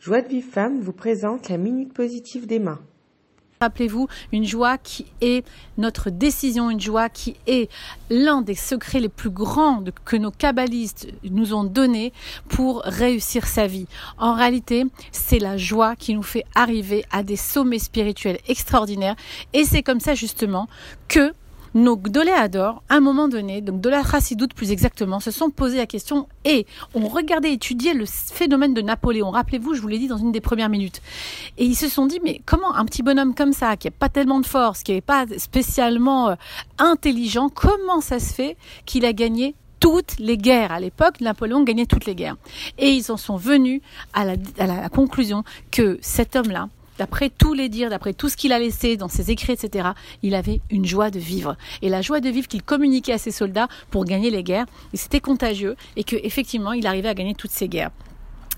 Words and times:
Joie 0.00 0.22
de 0.22 0.28
Vive 0.28 0.48
Femme 0.48 0.80
vous 0.80 0.92
présente 0.92 1.48
la 1.48 1.56
Minute 1.56 1.92
Positive 1.92 2.46
d'Emma. 2.46 2.78
Rappelez-vous, 3.60 4.06
une 4.30 4.44
joie 4.44 4.78
qui 4.78 5.06
est 5.20 5.44
notre 5.76 6.10
décision, 6.10 6.70
une 6.70 6.80
joie 6.80 7.08
qui 7.08 7.34
est 7.48 7.68
l'un 8.08 8.40
des 8.40 8.54
secrets 8.54 9.00
les 9.00 9.08
plus 9.08 9.30
grands 9.30 9.82
que 10.04 10.16
nos 10.16 10.30
kabbalistes 10.30 11.08
nous 11.24 11.52
ont 11.52 11.64
donnés 11.64 12.12
pour 12.48 12.82
réussir 12.84 13.48
sa 13.48 13.66
vie. 13.66 13.88
En 14.18 14.34
réalité, 14.34 14.84
c'est 15.10 15.40
la 15.40 15.56
joie 15.56 15.96
qui 15.96 16.14
nous 16.14 16.22
fait 16.22 16.44
arriver 16.54 17.04
à 17.10 17.24
des 17.24 17.34
sommets 17.34 17.80
spirituels 17.80 18.38
extraordinaires 18.46 19.16
et 19.52 19.64
c'est 19.64 19.82
comme 19.82 19.98
ça 19.98 20.14
justement 20.14 20.68
que 21.08 21.32
nos 21.74 21.96
Gdoléadors, 21.96 22.82
à 22.88 22.96
un 22.96 23.00
moment 23.00 23.28
donné, 23.28 23.60
donc 23.60 23.80
de 23.80 23.88
la 23.88 24.02
Chassidoute 24.02 24.54
plus 24.54 24.72
exactement, 24.72 25.20
se 25.20 25.30
sont 25.30 25.50
posé 25.50 25.76
la 25.76 25.86
question 25.86 26.28
et 26.44 26.66
ont 26.94 27.08
regardé, 27.08 27.50
étudié 27.50 27.94
le 27.94 28.04
phénomène 28.06 28.74
de 28.74 28.80
Napoléon. 28.80 29.30
Rappelez-vous, 29.30 29.74
je 29.74 29.80
vous 29.80 29.88
l'ai 29.88 29.98
dit 29.98 30.08
dans 30.08 30.16
une 30.16 30.32
des 30.32 30.40
premières 30.40 30.68
minutes. 30.68 31.00
Et 31.56 31.64
ils 31.64 31.76
se 31.76 31.88
sont 31.88 32.06
dit, 32.06 32.20
mais 32.22 32.40
comment 32.46 32.74
un 32.74 32.84
petit 32.84 33.02
bonhomme 33.02 33.34
comme 33.34 33.52
ça, 33.52 33.76
qui 33.76 33.86
n'a 33.86 33.92
pas 33.92 34.08
tellement 34.08 34.40
de 34.40 34.46
force, 34.46 34.82
qui 34.82 34.92
n'est 34.92 35.00
pas 35.00 35.26
spécialement 35.38 36.30
euh, 36.30 36.34
intelligent, 36.78 37.48
comment 37.48 38.00
ça 38.00 38.18
se 38.18 38.32
fait 38.32 38.56
qu'il 38.86 39.04
a 39.04 39.12
gagné 39.12 39.54
toutes 39.80 40.18
les 40.18 40.36
guerres? 40.36 40.72
À 40.72 40.80
l'époque, 40.80 41.20
Napoléon 41.20 41.62
gagnait 41.62 41.86
toutes 41.86 42.06
les 42.06 42.14
guerres. 42.14 42.36
Et 42.78 42.90
ils 42.90 43.12
en 43.12 43.16
sont 43.16 43.36
venus 43.36 43.80
à 44.12 44.24
la 44.24 44.88
conclusion 44.88 45.44
que 45.70 45.98
cet 46.00 46.34
homme-là, 46.36 46.68
d'après 46.98 47.30
tous 47.30 47.54
les 47.54 47.68
dires, 47.68 47.90
d'après 47.90 48.12
tout 48.12 48.28
ce 48.28 48.36
qu'il 48.36 48.52
a 48.52 48.58
laissé 48.58 48.96
dans 48.96 49.08
ses 49.08 49.30
écrits, 49.30 49.52
etc., 49.52 49.90
il 50.22 50.34
avait 50.34 50.60
une 50.70 50.84
joie 50.84 51.10
de 51.10 51.18
vivre. 51.18 51.56
Et 51.82 51.88
la 51.88 52.02
joie 52.02 52.20
de 52.20 52.28
vivre 52.28 52.48
qu'il 52.48 52.62
communiquait 52.62 53.12
à 53.12 53.18
ses 53.18 53.30
soldats 53.30 53.68
pour 53.90 54.04
gagner 54.04 54.30
les 54.30 54.42
guerres, 54.42 54.66
c'était 54.94 55.20
contagieux, 55.20 55.76
et 55.96 56.04
qu'effectivement, 56.04 56.72
il 56.72 56.86
arrivait 56.86 57.08
à 57.08 57.14
gagner 57.14 57.34
toutes 57.34 57.52
ces 57.52 57.68
guerres. 57.68 57.90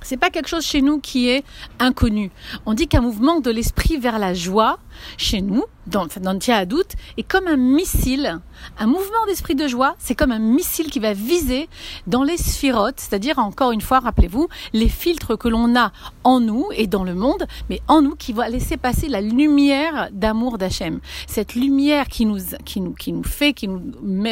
C'est 0.02 0.16
pas 0.16 0.30
quelque 0.30 0.48
chose 0.48 0.64
chez 0.64 0.80
nous 0.80 0.98
qui 0.98 1.28
est 1.28 1.44
inconnu. 1.78 2.30
On 2.64 2.72
dit 2.72 2.88
qu'un 2.88 3.02
mouvement 3.02 3.40
de 3.40 3.50
l'esprit 3.50 3.98
vers 3.98 4.18
la 4.18 4.32
joie, 4.32 4.78
chez 5.16 5.40
nous, 5.40 5.64
dans, 5.86 6.06
dans 6.20 6.32
le 6.32 6.64
doute, 6.64 6.92
est 7.16 7.22
comme 7.22 7.46
un 7.46 7.56
missile. 7.56 8.40
Un 8.78 8.86
mouvement 8.86 9.26
d'esprit 9.26 9.54
de 9.54 9.66
joie, 9.66 9.94
c'est 9.98 10.14
comme 10.14 10.32
un 10.32 10.38
missile 10.38 10.90
qui 10.90 10.98
va 10.98 11.12
viser 11.14 11.68
dans 12.06 12.22
les 12.22 12.36
sphirotes, 12.36 12.98
c'est-à-dire, 12.98 13.38
encore 13.38 13.72
une 13.72 13.80
fois, 13.80 14.00
rappelez-vous, 14.00 14.48
les 14.72 14.88
filtres 14.88 15.38
que 15.38 15.48
l'on 15.48 15.74
a 15.76 15.92
en 16.24 16.40
nous 16.40 16.66
et 16.74 16.86
dans 16.86 17.04
le 17.04 17.14
monde, 17.14 17.46
mais 17.70 17.80
en 17.88 18.02
nous, 18.02 18.14
qui 18.14 18.32
va 18.32 18.48
laisser 18.48 18.76
passer 18.76 19.08
la 19.08 19.20
lumière 19.20 20.08
d'amour 20.12 20.58
d'Hachem. 20.58 21.00
Cette 21.26 21.54
lumière 21.54 22.08
qui 22.08 22.26
nous, 22.26 22.38
qui 22.64 22.82
qui 22.98 23.12
nous 23.12 23.24
fait, 23.24 23.52
qui 23.52 23.68
nous 23.68 23.80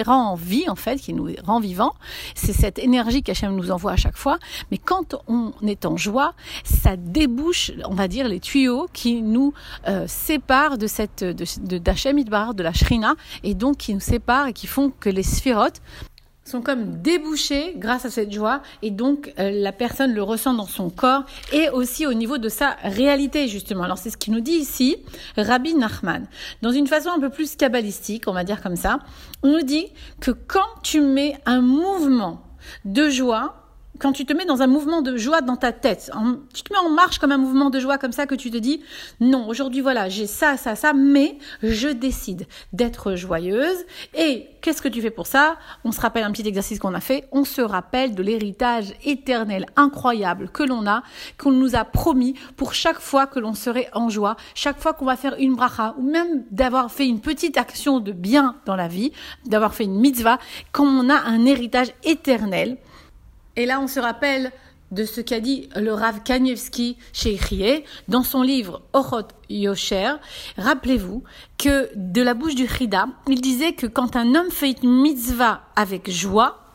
rend 0.04 0.32
en 0.32 0.34
vie, 0.34 0.68
en 0.68 0.76
fait, 0.76 0.96
qui 0.96 1.14
nous 1.14 1.30
rend 1.44 1.60
vivants, 1.60 1.94
c'est 2.34 2.52
cette 2.52 2.78
énergie 2.78 3.22
qu'Hachem 3.22 3.54
nous 3.54 3.70
envoie 3.70 3.92
à 3.92 3.96
chaque 3.96 4.16
fois. 4.16 4.38
Mais 4.70 4.78
quand 4.78 5.16
on 5.26 5.52
est 5.66 5.86
en 5.86 5.96
joie, 5.96 6.34
ça 6.64 6.96
débouche, 6.96 7.72
on 7.84 7.94
va 7.94 8.08
dire, 8.08 8.28
les 8.28 8.40
tuyaux 8.40 8.88
qui 8.92 9.22
nous 9.22 9.52
euh, 9.86 10.04
séparent 10.06 10.57
de 10.78 10.86
cette, 10.86 11.22
de, 11.22 11.44
de 11.78 12.62
la 12.62 12.72
Shrina, 12.72 13.14
et 13.44 13.54
donc 13.54 13.78
qui 13.78 13.94
nous 13.94 14.00
séparent 14.00 14.48
et 14.48 14.52
qui 14.52 14.66
font 14.66 14.90
que 14.90 15.08
les 15.08 15.22
sphirotes 15.22 15.80
sont 16.44 16.62
comme 16.62 17.02
débouchés 17.02 17.74
grâce 17.76 18.06
à 18.06 18.10
cette 18.10 18.32
joie 18.32 18.62
et 18.80 18.90
donc 18.90 19.34
euh, 19.38 19.50
la 19.52 19.70
personne 19.70 20.14
le 20.14 20.22
ressent 20.22 20.54
dans 20.54 20.66
son 20.66 20.88
corps 20.88 21.24
et 21.52 21.68
aussi 21.68 22.06
au 22.06 22.14
niveau 22.14 22.38
de 22.38 22.48
sa 22.48 22.70
réalité 22.82 23.48
justement. 23.48 23.82
Alors 23.84 23.98
c'est 23.98 24.08
ce 24.08 24.16
qu'il 24.16 24.32
nous 24.32 24.40
dit 24.40 24.52
ici 24.52 24.96
Rabbi 25.36 25.74
Nachman. 25.74 26.26
Dans 26.62 26.72
une 26.72 26.86
façon 26.86 27.10
un 27.10 27.20
peu 27.20 27.28
plus 27.28 27.54
kabbalistique, 27.54 28.24
on 28.28 28.32
va 28.32 28.44
dire 28.44 28.62
comme 28.62 28.76
ça, 28.76 28.98
on 29.42 29.52
nous 29.52 29.62
dit 29.62 29.88
que 30.20 30.30
quand 30.30 30.68
tu 30.82 31.02
mets 31.02 31.36
un 31.44 31.60
mouvement 31.60 32.42
de 32.86 33.10
joie 33.10 33.57
quand 33.98 34.12
tu 34.12 34.24
te 34.24 34.32
mets 34.32 34.44
dans 34.44 34.62
un 34.62 34.66
mouvement 34.66 35.02
de 35.02 35.16
joie 35.16 35.40
dans 35.40 35.56
ta 35.56 35.72
tête, 35.72 36.10
tu 36.54 36.62
te 36.62 36.72
mets 36.72 36.78
en 36.78 36.90
marche 36.90 37.18
comme 37.18 37.32
un 37.32 37.38
mouvement 37.38 37.70
de 37.70 37.80
joie 37.80 37.98
comme 37.98 38.12
ça 38.12 38.26
que 38.26 38.34
tu 38.34 38.50
te 38.50 38.56
dis 38.56 38.80
non, 39.20 39.48
aujourd'hui 39.48 39.80
voilà, 39.80 40.08
j'ai 40.08 40.26
ça, 40.26 40.56
ça, 40.56 40.76
ça, 40.76 40.92
mais 40.92 41.38
je 41.62 41.88
décide 41.88 42.46
d'être 42.72 43.14
joyeuse. 43.14 43.84
Et 44.14 44.46
qu'est-ce 44.60 44.82
que 44.82 44.88
tu 44.88 45.00
fais 45.00 45.10
pour 45.10 45.26
ça? 45.26 45.56
On 45.84 45.92
se 45.92 46.00
rappelle 46.00 46.24
un 46.24 46.32
petit 46.32 46.46
exercice 46.46 46.78
qu'on 46.78 46.94
a 46.94 47.00
fait, 47.00 47.28
on 47.32 47.44
se 47.44 47.60
rappelle 47.60 48.14
de 48.14 48.22
l'héritage 48.22 48.94
éternel 49.04 49.66
incroyable 49.76 50.48
que 50.50 50.62
l'on 50.62 50.86
a, 50.86 51.02
qu'on 51.38 51.52
nous 51.52 51.76
a 51.76 51.84
promis 51.84 52.34
pour 52.56 52.74
chaque 52.74 53.00
fois 53.00 53.26
que 53.26 53.38
l'on 53.38 53.54
serait 53.54 53.88
en 53.92 54.08
joie, 54.08 54.36
chaque 54.54 54.80
fois 54.80 54.92
qu'on 54.92 55.04
va 55.04 55.16
faire 55.16 55.36
une 55.38 55.54
bracha 55.54 55.94
ou 55.98 56.02
même 56.02 56.44
d'avoir 56.50 56.90
fait 56.90 57.06
une 57.06 57.20
petite 57.20 57.56
action 57.56 58.00
de 58.00 58.12
bien 58.12 58.56
dans 58.66 58.76
la 58.76 58.88
vie, 58.88 59.12
d'avoir 59.46 59.74
fait 59.74 59.84
une 59.84 59.98
mitzvah, 59.98 60.38
quand 60.72 60.86
on 60.86 61.08
a 61.10 61.16
un 61.16 61.44
héritage 61.44 61.88
éternel 62.04 62.78
et 63.58 63.66
là, 63.66 63.80
on 63.80 63.88
se 63.88 63.98
rappelle 63.98 64.52
de 64.92 65.04
ce 65.04 65.20
qu'a 65.20 65.40
dit 65.40 65.68
le 65.74 65.92
Rav 65.92 66.22
Kanievski 66.22 66.96
Rie 67.12 67.82
dans 68.06 68.22
son 68.22 68.40
livre 68.40 68.82
Orot 68.92 69.26
Yosher. 69.50 70.12
Rappelez-vous 70.56 71.24
que 71.58 71.90
de 71.96 72.22
la 72.22 72.34
bouche 72.34 72.54
du 72.54 72.68
Chida, 72.68 73.08
il 73.26 73.40
disait 73.40 73.72
que 73.72 73.88
quand 73.88 74.14
un 74.14 74.36
homme 74.36 74.52
fait 74.52 74.76
une 74.82 75.02
mitzvah 75.02 75.62
avec 75.74 76.08
joie, 76.08 76.67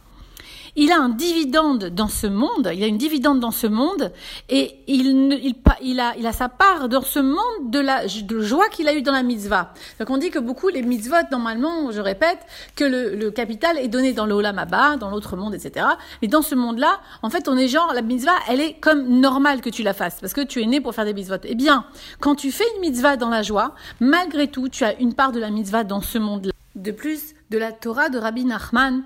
il 0.76 0.92
a 0.92 1.00
un 1.00 1.10
dividende 1.10 1.86
dans 1.86 2.08
ce 2.08 2.28
monde, 2.28 2.72
il 2.74 2.84
a 2.84 2.88
une 2.88 2.98
dividende 2.98 3.40
dans 3.40 3.52
ce 3.52 3.68
monde, 3.68 4.12
et 4.50 4.80
il, 4.88 5.08
il, 5.44 5.56
il, 5.82 6.00
a, 6.00 6.14
il 6.18 6.26
a 6.26 6.34
sa 6.34 6.50
part 6.50 6.90
dans 6.90 7.02
ce 7.02 7.20
monde 7.20 7.70
de 7.70 7.80
la 7.80 8.06
de 8.06 8.42
joie 8.42 8.68
qu'il 8.70 8.88
a 8.88 8.94
eu 8.94 9.02
dans 9.02 9.12
la 9.12 9.24
mitzvah. 9.24 9.74
Donc 10.00 10.10
on 10.10 10.18
dit 10.18 10.30
que 10.30 10.40
beaucoup, 10.40 10.70
les 10.70 10.82
mitzvot, 10.82 11.16
normalement, 11.32 11.92
je 11.92 12.02
répète, 12.02 12.40
que 12.76 12.84
le, 12.84 13.16
le 13.16 13.32
capital 13.32 13.78
est 13.78 13.88
donné 13.88 14.14
dans 14.14 14.26
le 14.26 14.34
Olam 14.34 14.54
dans 15.00 15.10
l'autre 15.10 15.36
monde, 15.36 15.54
etc. 15.56 15.86
Mais 16.22 16.28
dans 16.28 16.42
ce 16.42 16.56
monde-là, 16.56 17.00
en 17.22 17.30
fait, 17.30 17.48
on 17.48 17.58
est 17.58 17.68
genre, 17.68 17.92
la 17.94 18.02
mitzvah, 18.02 18.36
elle 18.50 18.62
est 18.62 18.74
comme 18.74 19.20
normale 19.20 19.62
que 19.62 19.70
tu 19.70 19.84
la 19.84 19.94
fasses, 19.94 20.18
parce 20.20 20.34
que 20.34 20.42
tu 20.42 20.62
es 20.62 20.66
né 20.66 20.82
pour 20.82 20.96
faire 20.96 21.06
des 21.06 21.14
mitzvot. 21.14 21.38
Eh 21.44 21.56
bien, 21.56 21.86
quand 22.20 22.36
tu 22.36 22.52
fais 22.52 22.66
une 22.76 22.82
mitzvah 22.82 23.18
dans 23.18 23.30
la 23.30 23.44
joie, 23.44 23.76
malgré 24.00 24.48
tout, 24.48 24.70
tu 24.70 24.84
as 24.84 25.00
une 25.00 25.14
part 25.14 25.32
de 25.32 25.40
la 25.40 25.50
mitzvah 25.50 25.84
dans 25.84 26.02
ce 26.02 26.18
monde-là. 26.18 26.52
De 26.76 26.92
plus, 26.92 27.36
de 27.52 27.58
la 27.58 27.72
Torah 27.72 28.10
de 28.10 28.18
Rabbi 28.18 28.46
Nachman, 28.46 29.04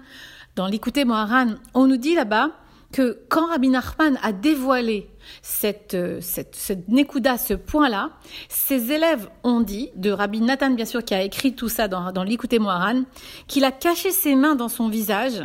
dans 0.57 0.65
l'écouter 0.65 1.05
Moharan, 1.05 1.51
on 1.75 1.85
nous 1.85 1.97
dit 1.97 2.15
là-bas 2.15 2.49
que 2.91 3.19
quand 3.29 3.45
Rabbi 3.47 3.69
Nachman 3.69 4.17
a 4.23 4.31
dévoilé 4.31 5.07
cette, 5.43 5.93
euh, 5.93 6.19
cette, 6.19 6.87
Nekuda, 6.87 7.37
ce 7.37 7.53
point-là, 7.53 8.09
ses 8.49 8.91
élèves 8.91 9.29
ont 9.43 9.61
dit, 9.61 9.91
de 9.95 10.09
Rabbi 10.09 10.41
Nathan 10.41 10.71
bien 10.71 10.85
sûr 10.85 11.03
qui 11.03 11.13
a 11.13 11.21
écrit 11.21 11.53
tout 11.53 11.69
ça 11.69 11.87
dans, 11.87 12.11
dans 12.11 12.23
l'écouter 12.23 12.57
Moharan, 12.57 13.03
qu'il 13.47 13.65
a 13.65 13.71
caché 13.71 14.09
ses 14.09 14.35
mains 14.35 14.55
dans 14.55 14.67
son 14.67 14.89
visage, 14.89 15.43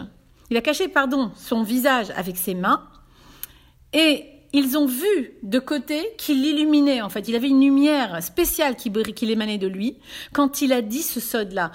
il 0.51 0.57
a 0.57 0.63
caché, 0.63 0.89
pardon, 0.89 1.31
son 1.37 1.63
visage 1.63 2.11
avec 2.17 2.39
ses 2.39 2.55
mains, 2.55 2.83
et 3.93 4.25
ils 4.53 4.77
ont 4.77 4.87
vu 4.87 5.33
de 5.43 5.59
côté 5.59 6.15
qu'il 6.19 6.45
illuminait, 6.45 7.01
en 7.01 7.09
fait. 7.09 7.29
Il 7.29 7.35
avait 7.35 7.49
une 7.49 7.61
lumière 7.61 8.23
spéciale 8.23 8.77
qui, 8.77 8.93
qui 8.93 9.31
émanait 9.31 9.59
de 9.59 9.67
lui 9.67 9.97
quand 10.33 10.61
il 10.61 10.73
a 10.73 10.83
dit 10.83 11.03
ce 11.03 11.21
sode-là. 11.21 11.71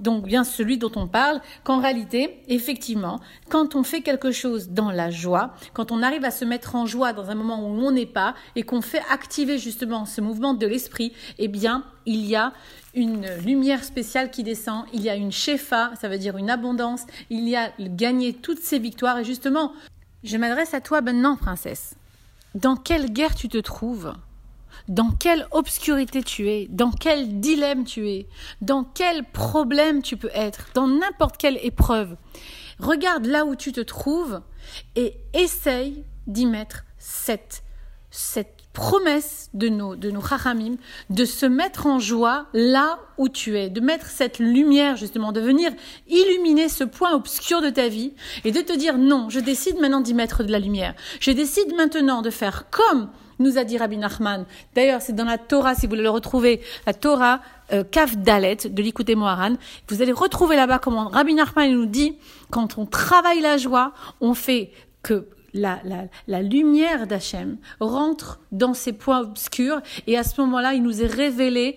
Donc, 0.00 0.24
bien 0.24 0.44
celui 0.44 0.78
dont 0.78 0.92
on 0.94 1.08
parle, 1.08 1.40
qu'en 1.64 1.80
réalité, 1.80 2.40
effectivement, 2.48 3.20
quand 3.48 3.74
on 3.74 3.82
fait 3.82 4.02
quelque 4.02 4.30
chose 4.30 4.70
dans 4.70 4.92
la 4.92 5.10
joie, 5.10 5.54
quand 5.72 5.90
on 5.90 6.02
arrive 6.02 6.24
à 6.24 6.30
se 6.30 6.44
mettre 6.44 6.76
en 6.76 6.86
joie 6.86 7.12
dans 7.12 7.30
un 7.30 7.34
moment 7.34 7.64
où 7.64 7.84
on 7.84 7.90
n'est 7.90 8.06
pas 8.06 8.34
et 8.54 8.62
qu'on 8.62 8.80
fait 8.80 9.02
activer 9.10 9.58
justement 9.58 10.04
ce 10.04 10.20
mouvement 10.20 10.54
de 10.54 10.66
l'esprit, 10.66 11.12
eh 11.38 11.48
bien, 11.48 11.84
il 12.06 12.24
y 12.26 12.36
a 12.36 12.52
une 12.94 13.26
lumière 13.44 13.84
spéciale 13.84 14.30
qui 14.30 14.42
descend, 14.42 14.84
il 14.92 15.02
y 15.02 15.10
a 15.10 15.16
une 15.16 15.32
shefa, 15.32 15.92
ça 16.00 16.08
veut 16.08 16.18
dire 16.18 16.36
une 16.36 16.50
abondance, 16.50 17.02
il 17.28 17.48
y 17.48 17.56
a 17.56 17.72
gagné 17.78 18.32
toutes 18.32 18.60
ces 18.60 18.78
victoires 18.78 19.18
et 19.18 19.24
justement, 19.24 19.72
je 20.24 20.36
m'adresse 20.36 20.74
à 20.74 20.80
toi 20.80 21.00
maintenant, 21.00 21.36
princesse 21.36 21.94
dans 22.54 22.76
quelle 22.76 23.12
guerre 23.12 23.34
tu 23.34 23.48
te 23.48 23.58
trouves, 23.58 24.12
dans 24.88 25.10
quelle 25.10 25.46
obscurité 25.50 26.22
tu 26.22 26.48
es, 26.48 26.66
dans 26.68 26.90
quel 26.90 27.40
dilemme 27.40 27.84
tu 27.84 28.08
es, 28.08 28.28
dans 28.60 28.84
quel 28.84 29.24
problème 29.24 30.02
tu 30.02 30.16
peux 30.16 30.30
être, 30.34 30.66
dans 30.74 30.88
n'importe 30.88 31.36
quelle 31.36 31.58
épreuve. 31.62 32.16
Regarde 32.78 33.26
là 33.26 33.44
où 33.44 33.54
tu 33.56 33.72
te 33.72 33.80
trouves 33.80 34.40
et 34.96 35.16
essaye 35.34 36.04
d'y 36.26 36.46
mettre 36.46 36.84
cette, 36.98 37.62
cette 38.10 38.59
promesse 38.72 39.50
de 39.52 39.68
nos, 39.68 39.96
de 39.96 40.10
nos 40.10 40.20
chachamim, 40.20 40.76
de 41.10 41.24
se 41.24 41.46
mettre 41.46 41.86
en 41.86 41.98
joie 41.98 42.46
là 42.52 42.98
où 43.18 43.28
tu 43.28 43.58
es, 43.58 43.68
de 43.68 43.80
mettre 43.80 44.06
cette 44.06 44.38
lumière 44.38 44.96
justement, 44.96 45.32
de 45.32 45.40
venir 45.40 45.72
illuminer 46.08 46.68
ce 46.68 46.84
point 46.84 47.12
obscur 47.12 47.62
de 47.62 47.70
ta 47.70 47.88
vie 47.88 48.12
et 48.44 48.52
de 48.52 48.60
te 48.60 48.76
dire 48.76 48.96
non, 48.96 49.28
je 49.28 49.40
décide 49.40 49.78
maintenant 49.80 50.00
d'y 50.00 50.14
mettre 50.14 50.44
de 50.44 50.52
la 50.52 50.58
lumière. 50.58 50.94
Je 51.18 51.32
décide 51.32 51.74
maintenant 51.74 52.22
de 52.22 52.30
faire 52.30 52.70
comme 52.70 53.10
nous 53.40 53.58
a 53.58 53.64
dit 53.64 53.78
Rabbi 53.78 53.96
Nachman. 53.96 54.44
D'ailleurs, 54.74 55.00
c'est 55.00 55.14
dans 55.14 55.24
la 55.24 55.38
Torah, 55.38 55.74
si 55.74 55.86
vous 55.86 55.90
voulez 55.90 56.02
le 56.02 56.10
retrouver, 56.10 56.60
la 56.86 56.92
Torah 56.92 57.40
euh, 57.72 57.82
Kaf 57.84 58.18
de 58.18 58.82
l'Ikouté 58.82 59.14
Moharan. 59.14 59.54
Vous 59.88 60.02
allez 60.02 60.12
retrouver 60.12 60.56
là-bas 60.56 60.78
comment 60.78 61.08
Rabbi 61.08 61.34
Nachman 61.34 61.72
nous 61.72 61.86
dit, 61.86 62.18
quand 62.50 62.78
on 62.78 62.86
travaille 62.86 63.40
la 63.40 63.56
joie, 63.56 63.92
on 64.20 64.34
fait 64.34 64.72
que 65.02 65.26
la, 65.54 66.42
lumière 66.42 67.06
d'Hachem 67.06 67.58
rentre 67.80 68.40
dans 68.52 68.74
ces 68.74 68.92
points 68.92 69.20
obscurs 69.20 69.80
et 70.06 70.16
à 70.16 70.22
ce 70.22 70.40
moment-là, 70.40 70.74
il 70.74 70.82
nous 70.82 71.02
est 71.02 71.06
révélé 71.06 71.76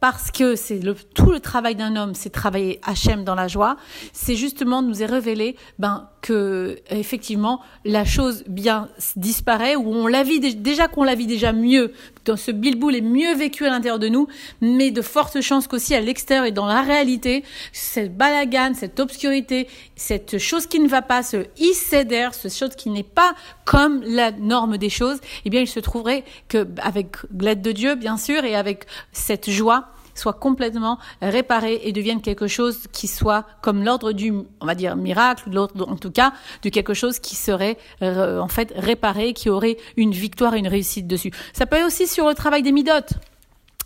parce 0.00 0.30
que 0.30 0.54
c'est 0.54 0.80
tout 1.14 1.30
le 1.30 1.40
travail 1.40 1.74
d'un 1.74 1.96
homme, 1.96 2.14
c'est 2.14 2.30
travailler 2.30 2.80
Hachem 2.84 3.24
dans 3.24 3.34
la 3.34 3.48
joie, 3.48 3.76
c'est 4.12 4.36
justement 4.36 4.80
nous 4.82 5.02
est 5.02 5.06
révélé 5.06 5.56
ben 5.78 6.08
que 6.20 6.78
effectivement 6.90 7.60
la 7.84 8.04
chose 8.04 8.44
bien 8.46 8.88
disparaît 9.16 9.76
ou 9.76 9.88
on 9.88 10.06
la 10.06 10.22
vit 10.22 10.40
déjà 10.40 10.88
qu'on 10.88 11.04
la 11.04 11.14
vit 11.14 11.26
déjà 11.26 11.52
mieux 11.52 11.92
dans 12.24 12.36
ce 12.36 12.50
bilboul 12.50 12.96
est 12.96 13.00
mieux 13.00 13.34
vécu 13.34 13.64
à 13.66 13.70
l'intérieur 13.70 13.98
de 13.98 14.08
nous 14.08 14.26
mais 14.60 14.90
de 14.90 15.02
fortes 15.02 15.40
chances 15.40 15.66
qu'aussi 15.66 15.94
à 15.94 16.00
l'extérieur 16.00 16.44
et 16.44 16.52
dans 16.52 16.66
la 16.66 16.82
réalité 16.82 17.44
cette 17.72 18.16
balagane 18.16 18.74
cette 18.74 19.00
obscurité 19.00 19.68
cette 19.96 20.38
chose 20.38 20.66
qui 20.66 20.80
ne 20.80 20.88
va 20.88 21.02
pas 21.02 21.22
ce 21.22 21.46
isséder 21.58 22.28
ce 22.32 22.48
chose 22.48 22.74
qui 22.76 22.90
n'est 22.90 23.02
pas 23.02 23.34
comme 23.64 24.02
la 24.02 24.32
norme 24.32 24.76
des 24.78 24.90
choses 24.90 25.20
eh 25.44 25.50
bien 25.50 25.60
il 25.60 25.68
se 25.68 25.80
trouverait 25.80 26.24
que 26.48 26.66
avec 26.82 27.16
l'aide 27.38 27.62
de 27.62 27.72
Dieu 27.72 27.94
bien 27.94 28.16
sûr 28.16 28.44
et 28.44 28.54
avec 28.54 28.86
cette 29.12 29.50
joie 29.50 29.88
soit 30.18 30.34
complètement 30.34 30.98
réparé 31.22 31.80
et 31.84 31.92
devienne 31.92 32.20
quelque 32.20 32.46
chose 32.46 32.86
qui 32.92 33.06
soit 33.06 33.44
comme 33.62 33.84
l'ordre 33.84 34.12
du, 34.12 34.32
on 34.60 34.66
va 34.66 34.74
dire, 34.74 34.96
miracle, 34.96 35.50
l'ordre, 35.50 35.88
en 35.88 35.96
tout 35.96 36.10
cas, 36.10 36.32
de 36.62 36.68
quelque 36.68 36.94
chose 36.94 37.18
qui 37.18 37.36
serait, 37.36 37.78
euh, 38.02 38.38
en 38.40 38.48
fait, 38.48 38.72
réparé, 38.76 39.32
qui 39.32 39.50
aurait 39.50 39.76
une 39.96 40.12
victoire 40.12 40.54
et 40.54 40.58
une 40.58 40.68
réussite 40.68 41.06
dessus. 41.06 41.30
Ça 41.52 41.66
peut 41.66 41.76
être 41.76 41.86
aussi 41.86 42.06
sur 42.06 42.28
le 42.28 42.34
travail 42.34 42.62
des 42.62 42.72
midotes 42.72 43.14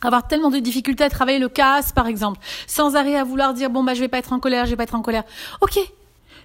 avoir 0.04 0.26
tellement 0.26 0.50
de 0.50 0.58
difficultés 0.58 1.04
à 1.04 1.10
travailler 1.10 1.38
le 1.38 1.48
casse, 1.48 1.92
par 1.92 2.06
exemple, 2.08 2.40
sans 2.66 2.96
arrêt 2.96 3.16
à 3.16 3.24
vouloir 3.24 3.54
dire 3.54 3.70
bon 3.70 3.84
bah 3.84 3.94
je 3.94 4.00
vais 4.00 4.08
pas 4.08 4.18
être 4.18 4.32
en 4.32 4.40
colère, 4.40 4.64
je 4.64 4.70
vais 4.70 4.76
pas 4.76 4.82
être 4.82 4.96
en 4.96 5.02
colère. 5.02 5.22
Ok, 5.60 5.78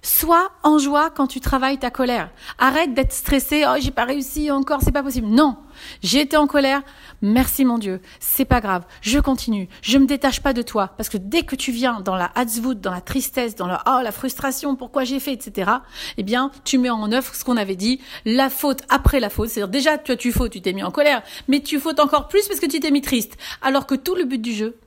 Sois 0.02 0.52
en 0.64 0.78
joie 0.78 1.10
quand 1.10 1.28
tu 1.28 1.40
travailles 1.40 1.78
ta 1.78 1.90
colère. 1.90 2.30
Arrête 2.60 2.94
d'être 2.94 3.14
stressé. 3.14 3.66
Oh, 3.68 3.76
j'ai 3.80 3.92
pas 3.92 4.06
réussi 4.06 4.52
encore, 4.52 4.82
c'est 4.82 4.92
pas 4.92 5.04
possible. 5.04 5.28
Non. 5.28 5.58
J'ai 6.02 6.22
été 6.22 6.38
en 6.38 6.48
colère. 6.48 6.82
Merci 7.22 7.66
mon 7.66 7.78
Dieu. 7.78 8.02
C'est 8.20 8.46
pas 8.46 8.62
grave. 8.62 8.84
Je 9.02 9.20
continue. 9.20 9.68
Je 9.82 9.98
me 9.98 10.06
détache 10.06 10.42
pas 10.42 10.54
de 10.54 10.62
toi. 10.62 10.94
Parce 10.98 11.10
que 11.10 11.18
dès 11.18 11.44
que 11.44 11.56
tu 11.56 11.72
viens 11.72 12.02
dans 12.02 12.16
la 12.16 12.32
hatzvout, 12.36 12.76
dans 12.76 12.92
la 12.92 13.02
tristesse, 13.02 13.56
dans 13.56 13.68
la, 13.68 13.84
oh, 13.88 14.02
la 14.04 14.12
frustration, 14.12 14.76
pourquoi 14.76 15.04
j'ai 15.04 15.20
fait, 15.20 15.34
etc., 15.34 15.72
eh 16.18 16.24
bien, 16.24 16.52
tu 16.64 16.78
mets 16.78 16.90
en 16.90 17.12
œuvre 17.12 17.34
ce 17.34 17.44
qu'on 17.44 17.58
avait 17.58 17.76
dit, 17.76 18.00
la 18.26 18.50
faute 18.50 18.84
après 18.90 19.20
la 19.20 19.30
faute. 19.30 19.50
C'est-à-dire, 19.50 19.70
déjà, 19.70 19.98
toi, 19.98 20.16
tu 20.16 20.32
fautes, 20.32 20.52
tu 20.52 20.62
t'es 20.62 20.74
mis 20.74 20.84
en 20.84 20.92
colère, 20.92 21.24
mais 21.48 21.62
tu 21.62 21.80
fautes 21.80 22.00
encore 22.00 22.28
plus 22.28 22.48
parce 22.48 22.60
que 22.60 22.68
tu 22.68 22.80
t'es 22.80 22.92
mis 22.92 23.02
triste. 23.02 23.38
Alors 23.62 23.88
que 23.88 23.96
tout 23.96 24.16
le 24.16 24.26
but 24.26 24.42
du 24.42 24.54
jeu, 24.54 24.78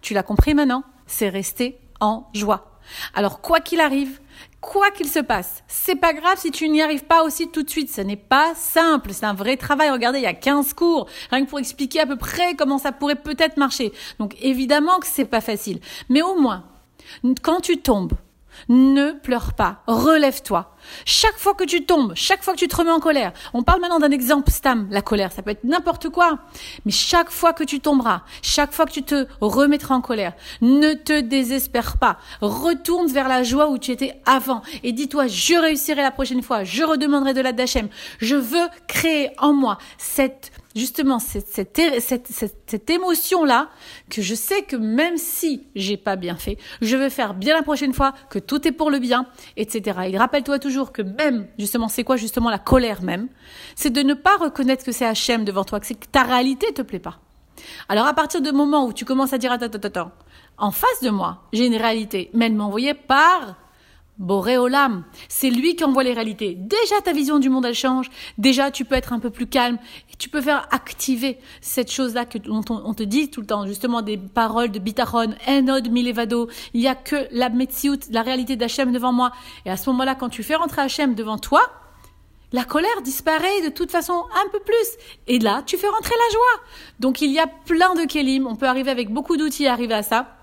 tu 0.00 0.14
l'as 0.14 0.22
compris 0.22 0.54
maintenant, 0.54 0.84
c'est 1.06 1.28
rester 1.28 1.78
en 2.00 2.28
joie. 2.34 2.69
Alors, 3.14 3.40
quoi 3.40 3.60
qu'il 3.60 3.80
arrive, 3.80 4.20
quoi 4.60 4.90
qu'il 4.90 5.08
se 5.08 5.18
passe. 5.18 5.62
C'est 5.68 5.96
pas 5.96 6.12
grave 6.12 6.38
si 6.38 6.50
tu 6.50 6.68
n'y 6.68 6.82
arrives 6.82 7.04
pas 7.04 7.22
aussi 7.22 7.48
tout 7.48 7.62
de 7.62 7.70
suite. 7.70 7.90
Ce 7.90 8.00
n'est 8.00 8.16
pas 8.16 8.54
simple. 8.54 9.12
C'est 9.12 9.26
un 9.26 9.34
vrai 9.34 9.56
travail. 9.56 9.90
Regardez, 9.90 10.18
il 10.18 10.24
y 10.24 10.26
a 10.26 10.34
15 10.34 10.74
cours. 10.74 11.08
Rien 11.30 11.44
que 11.44 11.50
pour 11.50 11.58
expliquer 11.58 12.00
à 12.00 12.06
peu 12.06 12.16
près 12.16 12.54
comment 12.54 12.78
ça 12.78 12.92
pourrait 12.92 13.16
peut-être 13.16 13.56
marcher. 13.56 13.92
Donc 14.18 14.36
évidemment 14.40 14.98
que 14.98 15.06
c'est 15.06 15.24
pas 15.24 15.40
facile. 15.40 15.80
Mais 16.08 16.22
au 16.22 16.36
moins, 16.38 16.64
quand 17.42 17.60
tu 17.60 17.78
tombes, 17.78 18.12
ne 18.68 19.12
pleure 19.12 19.54
pas, 19.54 19.82
relève-toi. 19.86 20.74
Chaque 21.04 21.38
fois 21.38 21.54
que 21.54 21.64
tu 21.64 21.84
tombes, 21.84 22.12
chaque 22.14 22.42
fois 22.42 22.54
que 22.54 22.58
tu 22.58 22.68
te 22.68 22.76
remets 22.76 22.90
en 22.90 23.00
colère, 23.00 23.32
on 23.54 23.62
parle 23.62 23.80
maintenant 23.80 23.98
d'un 23.98 24.10
exemple 24.10 24.50
stam, 24.50 24.88
la 24.90 25.02
colère, 25.02 25.32
ça 25.32 25.42
peut 25.42 25.50
être 25.50 25.64
n'importe 25.64 26.08
quoi, 26.08 26.38
mais 26.84 26.92
chaque 26.92 27.30
fois 27.30 27.52
que 27.52 27.64
tu 27.64 27.80
tomberas, 27.80 28.22
chaque 28.42 28.72
fois 28.72 28.86
que 28.86 28.92
tu 28.92 29.02
te 29.02 29.26
remettras 29.40 29.94
en 29.94 30.00
colère, 30.00 30.32
ne 30.60 30.94
te 30.94 31.20
désespère 31.20 31.96
pas, 31.96 32.18
retourne 32.40 33.08
vers 33.08 33.28
la 33.28 33.42
joie 33.42 33.70
où 33.70 33.78
tu 33.78 33.90
étais 33.90 34.20
avant 34.26 34.62
et 34.82 34.92
dis-toi, 34.92 35.26
je 35.26 35.54
réussirai 35.54 36.02
la 36.02 36.10
prochaine 36.10 36.42
fois, 36.42 36.64
je 36.64 36.82
redemanderai 36.82 37.34
de 37.34 37.40
l'aide 37.40 37.56
d'Hachem, 37.56 37.88
je 38.20 38.36
veux 38.36 38.68
créer 38.86 39.30
en 39.38 39.52
moi 39.52 39.78
cette 39.98 40.52
justement 40.74 41.18
cette, 41.18 41.48
cette, 41.48 42.28
cette, 42.28 42.90
émotion-là, 42.90 43.70
que 44.08 44.22
je 44.22 44.34
sais 44.34 44.62
que 44.62 44.76
même 44.76 45.16
si 45.16 45.66
j'ai 45.74 45.96
pas 45.96 46.16
bien 46.16 46.36
fait, 46.36 46.58
je 46.80 46.96
vais 46.96 47.10
faire 47.10 47.34
bien 47.34 47.54
la 47.54 47.62
prochaine 47.62 47.92
fois, 47.92 48.14
que 48.30 48.38
tout 48.38 48.66
est 48.66 48.72
pour 48.72 48.90
le 48.90 48.98
bien, 48.98 49.26
etc. 49.56 49.98
Et 50.08 50.18
rappelle-toi 50.18 50.58
toujours 50.58 50.69
que 50.92 51.02
même, 51.02 51.46
justement, 51.58 51.88
c'est 51.88 52.04
quoi 52.04 52.16
justement 52.16 52.50
la 52.50 52.58
colère 52.58 53.02
même 53.02 53.28
C'est 53.76 53.90
de 53.90 54.02
ne 54.02 54.14
pas 54.14 54.36
reconnaître 54.36 54.84
que 54.84 54.92
c'est 54.92 55.06
Hachem 55.06 55.44
devant 55.44 55.64
toi, 55.64 55.80
que 55.80 55.92
que 55.92 56.06
ta 56.06 56.22
réalité 56.22 56.72
te 56.72 56.82
plaît 56.82 56.98
pas. 56.98 57.18
Alors 57.88 58.06
à 58.06 58.14
partir 58.14 58.40
du 58.40 58.52
moment 58.52 58.86
où 58.86 58.92
tu 58.92 59.04
commences 59.04 59.32
à 59.32 59.38
dire 59.38 59.52
attends, 59.52 59.66
attends, 59.66 59.88
attends, 59.88 60.12
en 60.58 60.70
face 60.70 61.02
de 61.02 61.10
moi, 61.10 61.42
j'ai 61.52 61.66
une 61.66 61.76
réalité, 61.76 62.30
mais 62.34 62.46
elle 62.46 62.54
m'envoyait 62.54 62.94
par 62.94 63.56
Boréolam, 64.20 65.04
c'est 65.28 65.48
lui 65.48 65.76
qui 65.76 65.82
envoie 65.82 66.04
les 66.04 66.12
réalités. 66.12 66.54
Déjà 66.54 67.00
ta 67.02 67.14
vision 67.14 67.38
du 67.38 67.48
monde 67.48 67.64
elle 67.64 67.74
change, 67.74 68.10
déjà 68.36 68.70
tu 68.70 68.84
peux 68.84 68.94
être 68.94 69.14
un 69.14 69.18
peu 69.18 69.30
plus 69.30 69.46
calme 69.46 69.78
et 70.12 70.16
tu 70.16 70.28
peux 70.28 70.42
faire 70.42 70.68
activer 70.70 71.38
cette 71.62 71.90
chose-là 71.90 72.26
que 72.26 72.36
dont 72.36 72.62
on, 72.68 72.92
te 72.92 73.02
dit 73.02 73.30
tout 73.30 73.40
le 73.40 73.46
temps, 73.46 73.66
justement 73.66 74.02
des 74.02 74.18
paroles 74.18 74.70
de 74.70 74.78
bitachon, 74.78 75.34
enod 75.48 75.90
milevado, 75.90 76.50
il 76.74 76.82
y 76.82 76.86
a 76.86 76.94
que 76.94 77.28
la 77.32 77.48
metsiout, 77.48 77.98
la 78.10 78.20
réalité 78.20 78.56
d'Hachem 78.56 78.92
devant 78.92 79.12
moi. 79.12 79.32
Et 79.64 79.70
à 79.70 79.78
ce 79.78 79.88
moment-là, 79.88 80.14
quand 80.14 80.28
tu 80.28 80.42
fais 80.42 80.54
rentrer 80.54 80.82
Hachem 80.82 81.14
devant 81.14 81.38
toi, 81.38 81.62
la 82.52 82.64
colère 82.64 83.00
disparaît 83.02 83.62
de 83.62 83.70
toute 83.70 83.90
façon 83.90 84.24
un 84.34 84.48
peu 84.50 84.60
plus. 84.60 84.98
Et 85.28 85.38
là, 85.38 85.62
tu 85.64 85.78
fais 85.78 85.88
rentrer 85.88 86.14
la 86.14 86.32
joie. 86.34 86.66
Donc 86.98 87.22
il 87.22 87.30
y 87.30 87.38
a 87.38 87.46
plein 87.46 87.94
de 87.94 88.04
kelim, 88.04 88.46
on 88.46 88.56
peut 88.56 88.66
arriver 88.66 88.90
avec 88.90 89.10
beaucoup 89.10 89.38
d'outils 89.38 89.66
à 89.66 89.72
arriver 89.72 89.94
à 89.94 90.02
ça. 90.02 90.36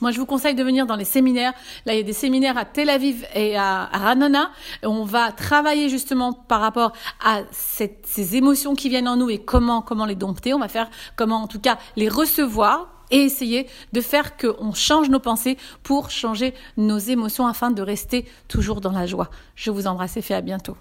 Moi, 0.00 0.12
je 0.12 0.18
vous 0.18 0.26
conseille 0.26 0.54
de 0.54 0.62
venir 0.62 0.86
dans 0.86 0.96
les 0.96 1.04
séminaires. 1.04 1.52
Là, 1.84 1.94
il 1.94 1.96
y 1.96 2.00
a 2.00 2.04
des 2.04 2.12
séminaires 2.12 2.56
à 2.56 2.64
Tel 2.64 2.88
Aviv 2.88 3.26
et 3.34 3.56
à, 3.56 3.86
Ranana. 3.86 4.50
On 4.82 5.04
va 5.04 5.32
travailler 5.32 5.88
justement 5.88 6.32
par 6.32 6.60
rapport 6.60 6.92
à 7.24 7.42
ces 7.50 8.36
émotions 8.36 8.74
qui 8.74 8.88
viennent 8.88 9.08
en 9.08 9.16
nous 9.16 9.30
et 9.30 9.38
comment, 9.38 9.82
comment 9.82 10.06
les 10.06 10.14
dompter. 10.14 10.54
On 10.54 10.58
va 10.58 10.68
faire 10.68 10.88
comment, 11.16 11.42
en 11.42 11.46
tout 11.46 11.60
cas, 11.60 11.78
les 11.96 12.08
recevoir 12.08 12.88
et 13.10 13.22
essayer 13.22 13.66
de 13.92 14.00
faire 14.00 14.36
qu'on 14.36 14.72
change 14.74 15.08
nos 15.08 15.20
pensées 15.20 15.56
pour 15.82 16.10
changer 16.10 16.54
nos 16.76 16.98
émotions 16.98 17.46
afin 17.46 17.70
de 17.70 17.82
rester 17.82 18.26
toujours 18.48 18.80
dans 18.80 18.92
la 18.92 19.06
joie. 19.06 19.30
Je 19.54 19.70
vous 19.70 19.86
embrasse 19.86 20.16
et 20.16 20.22
fais 20.22 20.34
à 20.34 20.42
bientôt. 20.42 20.76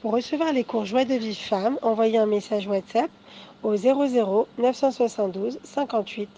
Pour 0.00 0.12
recevoir 0.12 0.52
les 0.54 0.64
cours 0.64 0.86
Joie 0.86 1.04
de 1.04 1.14
vie 1.14 1.34
femme, 1.34 1.78
envoyez 1.82 2.16
un 2.16 2.24
message 2.24 2.66
WhatsApp 2.66 3.10
au 3.62 3.76
00 3.76 4.48
972 4.56 5.58
58 5.62 6.28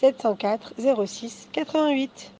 704 0.00 1.06
06 1.06 1.48
88. 1.52 2.32